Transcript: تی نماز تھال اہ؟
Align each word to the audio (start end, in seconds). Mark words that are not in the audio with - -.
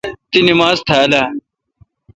تی 0.29 0.39
نماز 0.47 0.77
تھال 0.87 1.11
اہ؟ 1.19 1.23